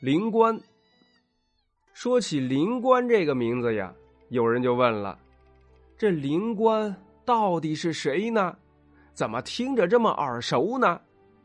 [0.00, 0.58] 灵官。
[1.92, 3.92] 说起灵官这个名字呀，
[4.30, 5.18] 有人就问了：
[5.98, 8.56] 这灵官到底是谁呢？
[9.12, 10.98] 怎么听着这么耳熟呢？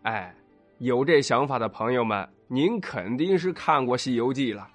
[0.04, 0.34] 哎，
[0.78, 4.66] 有这想法的朋友们，您肯定是看过《西游记》了。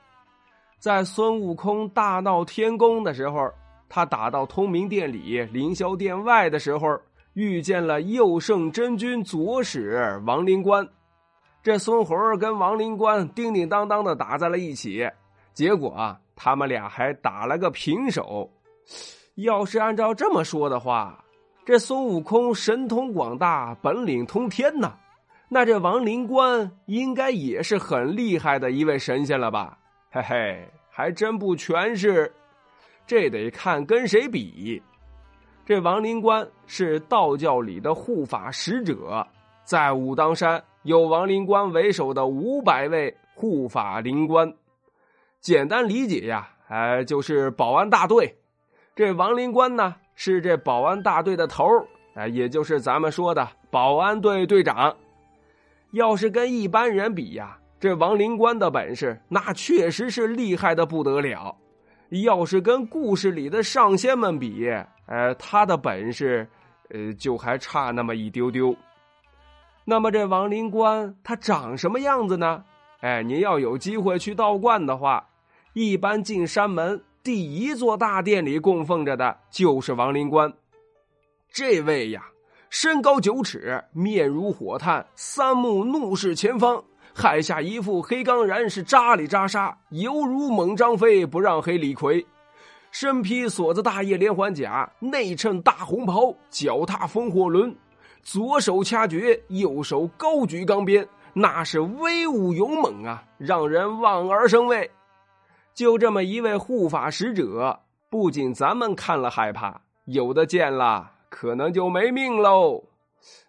[0.78, 3.50] 在孙悟空大闹天宫的时候，
[3.88, 7.00] 他打到通明殿里、凌霄殿外的时候，
[7.32, 10.86] 遇见了右圣真君左使王灵官。
[11.62, 15.06] 这孙猴跟王灵官叮叮当当的打在了一起，
[15.52, 18.50] 结果啊，他们俩还打了个平手。
[19.34, 21.22] 要是按照这么说的话，
[21.66, 24.94] 这孙悟空神通广大，本领通天呐，
[25.50, 29.78] 那这王灵官应该也是很厉害的一位神仙了吧？
[30.10, 32.32] 嘿嘿，还真不全是，
[33.06, 34.82] 这得看跟谁比。
[35.66, 39.26] 这王灵官是道教里的护法使者，
[39.62, 40.62] 在武当山。
[40.82, 44.50] 有王灵官为首的五百位护法灵官，
[45.38, 48.34] 简单理解呀，哎，就是保安大队。
[48.96, 51.64] 这王灵官呢，是这保安大队的头
[52.14, 54.96] 哎，也就是咱们说的保安队队长。
[55.92, 61.54] 要是跟一般人比呀，这王灵官的本事那确实是厉害的不得了。
[62.24, 64.66] 要是跟故事里的上仙们比，
[65.06, 66.48] 呃，他的本事，
[66.88, 68.74] 呃，就还差那么一丢丢。
[69.84, 72.64] 那么这王灵官他长什么样子呢？
[73.00, 75.26] 哎，您要有机会去道观的话，
[75.72, 80.52] 一般进山门第一座大殿里供奉着的就是王灵官。
[81.50, 82.22] 这位呀，
[82.68, 86.84] 身高九尺，面如火炭，三目怒视前方，
[87.14, 92.24] 海下一副黑钢髯，是扎里扎沙，犹如猛张飞，不让黑李逵。
[92.92, 97.74] 身披锁子大叶连环甲，内衬大红袍，脚踏风火轮。
[98.22, 104.90] 左手掐诀，右手高举钢鞭，那是威武勇猛啊，让人望而生畏。
[105.74, 112.84] 就这么一位护法使者，不仅咱们看了害怕，有的见了可能就没命喽。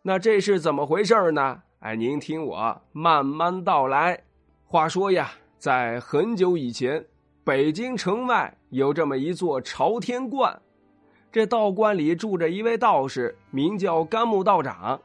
[0.01, 1.62] 那这是怎么回事呢？
[1.79, 4.24] 哎，您听我慢慢道来。
[4.66, 7.06] 话说呀，在很久以前，
[7.44, 10.62] 北京城外有这么一座朝天观。
[11.31, 15.00] 这道观里住着一位道士，名叫甘木道长。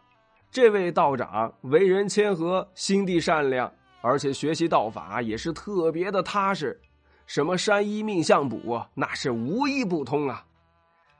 [0.51, 6.81] 这位道长为人谦和，心地善良，而且学习道法也是特别的踏实。
[7.27, 10.45] 什么山医命相卜，那是无一不通啊。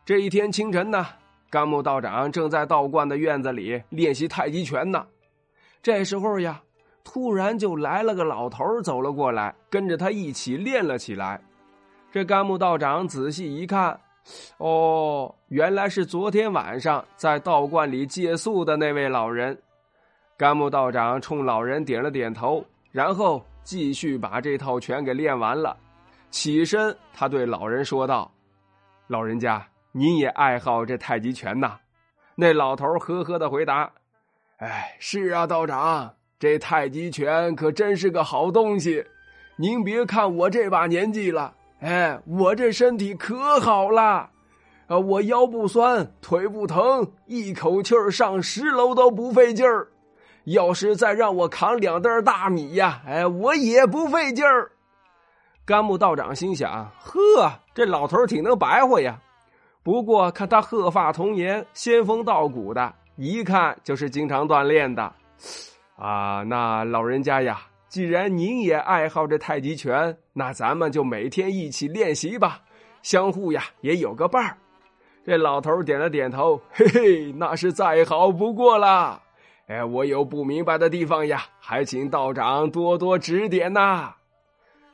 [0.05, 1.07] 这一天清晨呢，
[1.51, 5.07] 甘木道长正在道观的院子里练习太极拳呢。
[5.83, 6.61] 这时候呀，
[7.05, 11.41] 突然就来了个老头走了过来，跟着他一起练了起来。
[12.11, 14.01] 这甘木道长仔细一看。
[14.59, 19.57] 哦，原来是昨天晚上在道观里借宿的那位老人。
[20.37, 25.77] 甘木道长冲老人点了点头，然后继续把这套拳给练完了。
[26.31, 28.31] 起身，他对老人说道
[29.09, 31.79] ：“老人家，您也爱好这太极拳呐？”
[32.37, 33.91] 那老头呵呵的回答
[34.59, 39.03] ：“哎，是啊，道长，这太极拳可真是个好东西。
[39.57, 44.31] 您别看我这把年纪了。”哎，我这身体可好了，
[44.87, 49.89] 啊，我腰不酸，腿不疼，一口气儿上十楼都不费劲儿。
[50.45, 54.71] 要是再让我扛两袋大米呀，哎，我也不费劲儿。
[55.65, 59.21] 甘木道长心想：呵，这老头挺能白活呀。
[59.83, 65.13] 不过看他鹤发童颜，仙风道骨的，一看就是经常锻炼的。
[65.97, 67.61] 啊，那老人家呀。
[67.97, 72.61] 既然您也爱好这太极拳，那咱们就每天一起练习吧，
[73.01, 74.59] 相互呀也有个伴儿。
[75.25, 79.23] 这老头点了点头，嘿嘿，那是再好不过了。
[79.69, 84.15] 哎，我有不明白的地方呀，还请道长多多指点呐。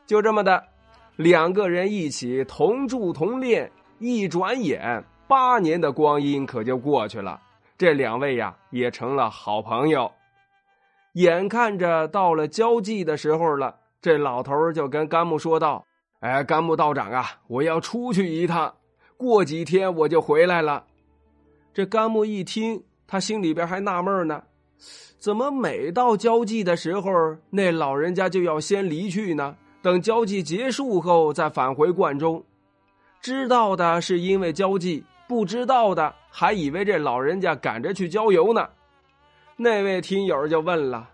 [0.06, 0.62] 就这么的，
[1.16, 7.40] 两个人一起同住同练，一转眼八年的光阴可就过去了。
[7.76, 10.08] 这两位呀也成了好朋友。
[11.12, 15.84] 眼看着到了交际的时候了，这老头就跟甘木说道
[16.20, 18.74] ：“哎，甘木道长啊，我要出去一趟，
[19.16, 20.84] 过几天我就回来了。”
[21.74, 24.42] 这甘木一听，他心里边还纳闷呢，
[25.18, 27.10] 怎么每到交际的时候，
[27.50, 29.56] 那老人家就要先离去呢？
[29.82, 32.42] 等交际结束后再返回观中。
[33.20, 38.68] 知道的是因为交际，不知道的还以为这老人家赶着去郊游呢。
[39.62, 41.08] 那位听友就问了：“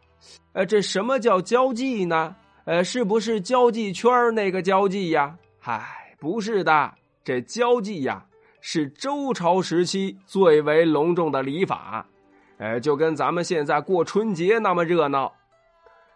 [0.55, 2.35] 呃，这什么叫交际呢？
[2.65, 8.25] 呃，是不是交际圈那个交际呀？”“嗨，不是的，这交际呀
[8.61, 12.07] 是周朝时期最为隆重的礼法，
[12.57, 15.33] 呃，就跟咱们现在过春节那么热闹。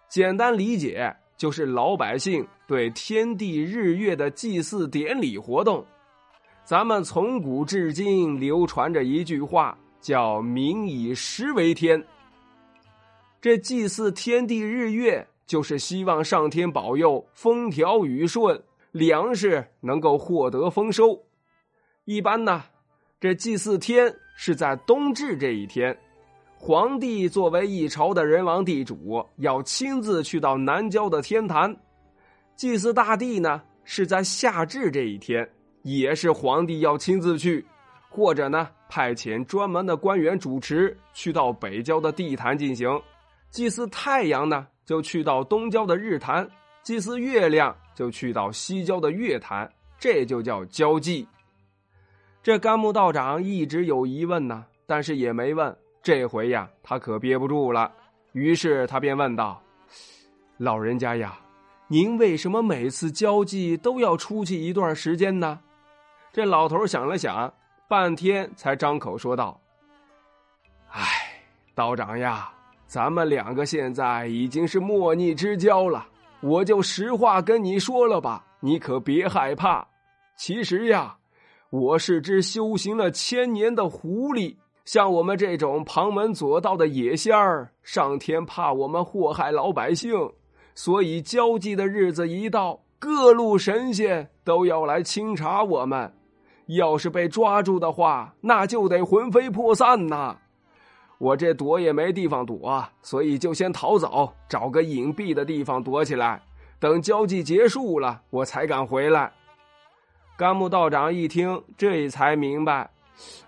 [0.09, 5.85] 简单理解，就是老百姓对天地日月的祭祀典礼活动。
[6.65, 12.03] 咱们从古至今流传着一句话，叫“民以食为天”。
[13.43, 18.63] 这祭祀天地日月，就是希望上天保佑风调雨顺，
[18.93, 21.21] 粮食能够获得丰收。
[22.05, 22.63] 一般呢，
[23.19, 25.99] 这祭祀天是在冬至这一天，
[26.57, 31.75] 皇帝作为一朝的人王地主，要亲自去到南郊的天坛；
[32.55, 35.51] 祭祀大地呢，是在夏至这一天，
[35.83, 37.67] 也是皇帝要亲自去，
[38.09, 42.89] 或者呢，派遣专门的官员主持，去到北郊的地坛进行。
[43.53, 46.43] 祭祀太阳呢，就去到东郊的日坛；
[46.83, 49.71] 祭祀月亮，就去到西郊的月坛。
[49.99, 51.29] 这就叫交际。
[52.43, 55.77] 这甘木道长一直有疑问呢，但是也没问。
[56.03, 57.93] 这回呀，他可憋不住了，
[58.33, 59.63] 于是他便问道
[60.57, 61.39] ：“老人家呀，
[61.89, 65.61] 您为什么每次交际都要出去一段时间呢？”
[66.33, 67.53] 这老头想了想，
[67.87, 69.61] 半天才张口说道
[70.89, 71.03] ：“哎，
[71.75, 72.51] 道长呀。”
[72.93, 76.07] 咱们两个现在已经是莫逆之交了，
[76.43, 79.89] 我就实话跟你说了吧，你可别害怕。
[80.37, 81.17] 其实呀，
[81.71, 90.13] 我是只修行了千年的狐狸，像我们这种旁门左道的野仙儿，上天怕我们祸害老百姓，
[90.75, 96.13] 所以交际的日子一到，各路神仙都要来清查我们。
[96.67, 100.37] 要是被抓住的话，那就得魂飞魄散呐。
[101.23, 106.43] 我这躲也没地方躲，所以就先逃走，找个隐蔽的地方躲起来。
[106.81, 109.33] 等交际结束了，我才敢回来。
[110.37, 112.91] 甘木道长一听，这才明白，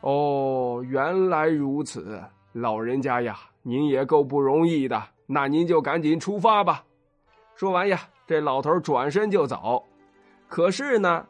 [0.03, 2.23] 哦，原来如此。
[2.53, 5.03] 老人家呀，您也够不容易的。
[5.27, 6.85] 那您就赶紧出发吧。
[7.57, 9.83] 说完呀，这老头转身就走。
[10.47, 11.27] 可是呢，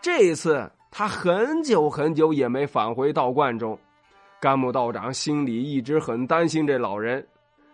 [0.00, 3.76] 这次他很久很久也没返回道观中。
[4.40, 7.24] 甘木道长心里一直很担心这老人，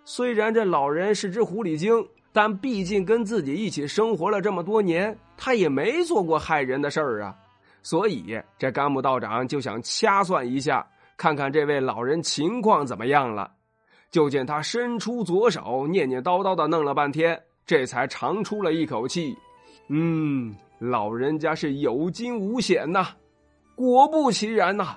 [0.05, 7.33] 虽然这老人是只狐狸精，但毕竟跟自己一起生活了这么多年，他也没做过害人的事儿啊。
[7.85, 10.85] 所以这甘木道长就想掐算一下，
[11.17, 13.53] 看看这位老人情况怎么样了。
[14.11, 19.37] 就见他伸出左手，念念叨叨的弄了半天，这才长出了一口气
[19.89, 23.07] ：“嗯，老人家是有惊无险呐。”
[23.77, 24.97] 果不其然呐。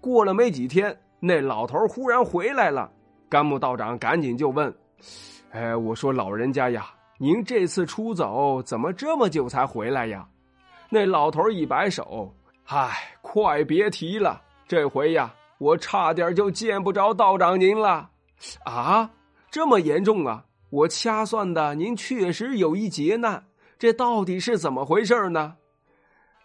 [0.00, 2.90] 过了没几天，那老头忽然回来了。
[3.28, 4.74] 甘木道长赶紧就问
[5.52, 6.86] ：“哎，我说老人家呀，
[7.18, 10.26] 您这次出走怎么这么久才回来呀？”
[10.90, 12.34] 那老头一摆手
[12.66, 12.90] ：“唉，
[13.20, 18.08] 快别提了，这回呀，我差点就见不着道长您了。”
[18.64, 19.10] 啊，
[19.50, 20.44] 这么严重啊！
[20.70, 23.42] 我掐算的，您确实有一劫难，
[23.78, 25.56] 这到底是怎么回事呢？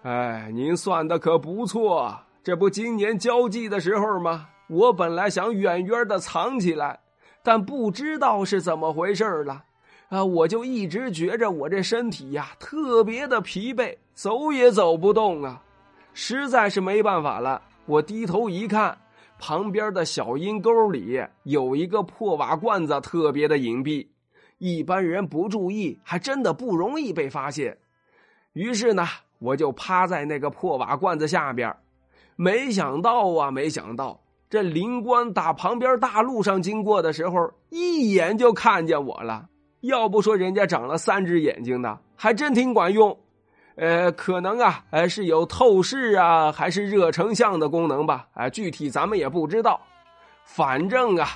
[0.01, 2.17] 哎，您算的可不错。
[2.43, 4.49] 这不今年交际的时候吗？
[4.67, 6.99] 我本来想远远的藏起来，
[7.41, 9.63] 但不知道是怎么回事了，
[10.09, 15.61] 啊，我就一直觉着我这身体呀特别的疲惫，走也走不动啊，
[16.13, 17.61] 实在是没办法了。
[17.85, 18.97] 我低头一看，
[19.39, 24.05] 旁边的小阴沟里有一个破瓦罐子，特别的隐蔽，
[24.57, 27.77] 一般人不注意，还真的不容易被发现。
[28.51, 29.07] 于是呢，
[29.39, 31.73] 我就趴在那个破瓦罐子下边。
[32.35, 39.47] 没想到啊，没想到这灵官打旁边大路上经过的时候，一眼就看见我了。
[39.81, 43.17] 要不说人家长了三只眼睛呢，还真挺管用。
[43.75, 48.27] 呃，可能啊，呃，是有透视啊，还是热成像的功能吧？
[48.33, 49.81] 哎，具体咱们也不知道。
[50.45, 51.27] 反正啊，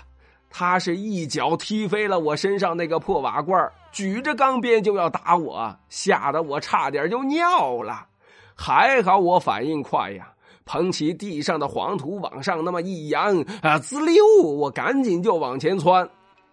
[0.49, 8.05] 他是一脚踢飞了我身上那个破瓦罐，举着钢鞭就要打我，吓得我差点就尿了。
[8.55, 10.31] 还好我反应快呀。
[10.67, 14.23] 捧起地上的黄土往上那么一扬啊，滋溜！
[14.43, 16.07] 我赶紧就往前窜，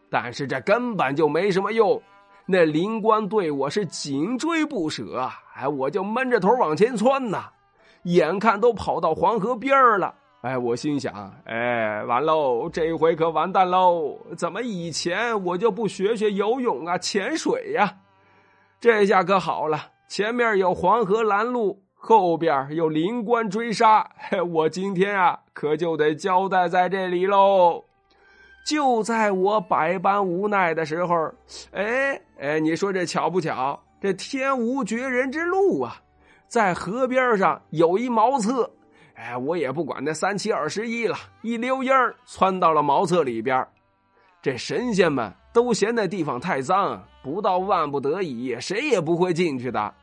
[0.09, 2.01] 但是这根本就没什么用。
[2.47, 7.47] 那灵官对我是紧追不舍，哎，我就闷着头往前窜呐，
[8.05, 10.15] 眼看都跑到黄河边了。
[10.43, 14.19] 哎，我心想，哎，完喽，这回可完蛋喽！
[14.37, 17.91] 怎么以前我就不学学游泳啊、潜水呀？
[18.79, 21.81] 这下可好了，前面有黄河拦路。
[22.07, 24.07] 后边有灵官追杀，
[24.53, 27.83] 我今天啊可就得交代在这里喽。
[28.67, 31.33] 就在我百般无奈的时候，
[31.73, 33.81] 哎哎，你说这巧不巧？
[34.03, 35.97] 这天无绝人之路啊，
[36.47, 38.71] 在河边上有一茅厕，
[39.15, 43.67] 哎，我也不管那三七二十一了，一溜烟儿窜到了茅厕里边。
[44.43, 49.95] 这神仙们都嫌那地方太脏，不到万不得已，谁也不会进去的。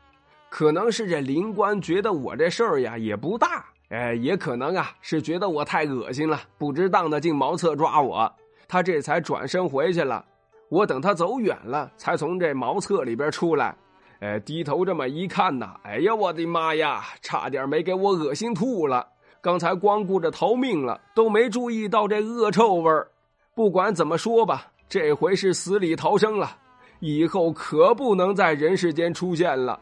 [0.52, 8.30] 可能是这灵官觉得我这事儿呀也不大，哎，也可能啊是觉得我太恶心了，不值当的进茅厕抓我，
[8.68, 10.22] 他这才转身回去了。
[10.68, 13.74] 我等他走远了，才从这茅厕里边出来。
[14.20, 19.08] 哎，低头这么一看呐，哎呀，我的妈呀，差点没给我恶心吐了。
[19.40, 23.08] 刚才光顾着逃命了，都没注意到这恶臭味儿。
[23.54, 24.66] 不管怎么说吧。
[24.86, 26.54] 这回是死里逃生了，
[27.00, 29.80] 以后可不能在人世间出现了。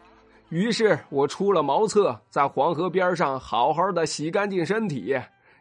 [0.50, 5.16] 于是我出了茅厕，在黄河边上好好的洗干净身体，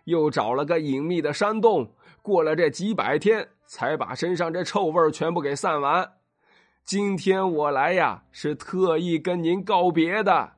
[0.05, 1.87] 又找了个隐秘的山洞，
[2.23, 6.09] 过了这几百天，才把身上这臭味全部给散完。
[6.83, 10.51] 今天我来呀，是特意跟您告别的。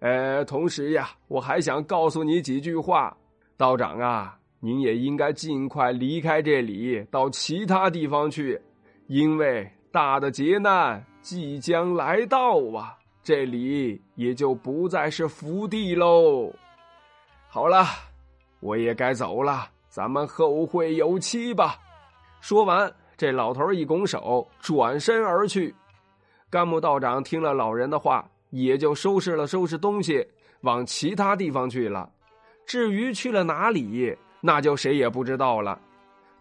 [0.00, 3.16] 呃，同时呀，我还想告诉你几句话，
[3.56, 4.36] 道长啊。
[4.58, 8.60] 您也应该尽快离开这里，到其他地方去，
[9.06, 12.96] 因为大的劫难即将来到啊！
[13.26, 16.48] 这里也就不再是福地喽。
[17.48, 17.84] 好了，
[18.60, 21.76] 我也该走了，咱们后会有期吧。
[22.40, 25.74] 说完，这老头一拱手，转身而去。
[26.48, 30.24] 甘木道长听了老人的话，也就收拾了收拾东西，
[30.60, 32.08] 往其他地方去了。
[32.64, 34.16] 至于去了哪里？
[34.40, 35.76] 那就谁也不知道了。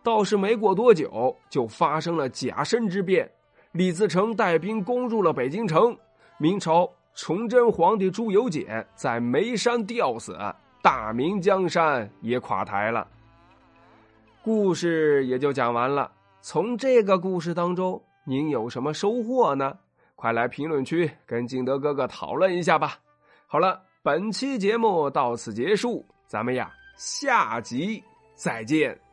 [0.04, 3.27] 倒是没过多久，就发生了甲申之变，
[3.72, 5.98] 李自成带兵攻入了北京城，
[6.38, 10.38] 明朝崇祯皇帝朱由检在眉山吊死，
[10.82, 13.08] 大明江山也垮台了。
[14.44, 16.12] 故事也就讲完了。
[16.42, 19.77] 从这个故事当中，您有什么收获呢？
[20.15, 22.98] 快来评论区跟金德哥哥讨论一下吧。
[23.48, 26.72] 好了，本期节目到此结束，咱们呀。
[26.98, 28.04] 下集
[28.36, 29.04] 再见。